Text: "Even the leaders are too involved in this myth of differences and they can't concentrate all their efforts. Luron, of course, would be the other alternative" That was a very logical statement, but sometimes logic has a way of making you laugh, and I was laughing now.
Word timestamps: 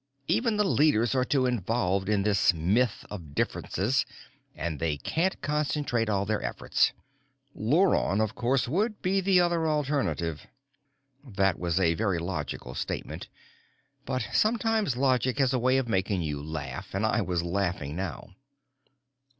"Even 0.27 0.57
the 0.57 0.63
leaders 0.63 1.13
are 1.13 1.23
too 1.23 1.45
involved 1.45 2.09
in 2.09 2.23
this 2.23 2.55
myth 2.55 3.05
of 3.11 3.35
differences 3.35 4.03
and 4.55 4.79
they 4.79 4.97
can't 4.97 5.39
concentrate 5.43 6.09
all 6.09 6.25
their 6.25 6.41
efforts. 6.41 6.91
Luron, 7.55 8.19
of 8.19 8.33
course, 8.33 8.67
would 8.67 9.03
be 9.03 9.21
the 9.21 9.39
other 9.39 9.67
alternative" 9.67 10.47
That 11.37 11.59
was 11.59 11.79
a 11.79 11.93
very 11.93 12.17
logical 12.17 12.73
statement, 12.73 13.27
but 14.03 14.25
sometimes 14.33 14.97
logic 14.97 15.37
has 15.37 15.53
a 15.53 15.59
way 15.59 15.77
of 15.77 15.87
making 15.87 16.23
you 16.23 16.41
laugh, 16.41 16.95
and 16.95 17.05
I 17.05 17.21
was 17.21 17.43
laughing 17.43 17.95
now. 17.95 18.29